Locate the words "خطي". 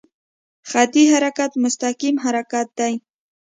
0.69-1.03